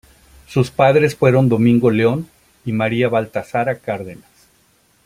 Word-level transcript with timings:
Sus 0.47 0.71
padres 0.71 1.15
fueron 1.15 1.47
Domingo 1.47 1.91
León 1.91 2.27
y 2.65 2.71
María 2.71 3.07
Baltasara 3.07 3.77
Cárdenas. 3.77 4.25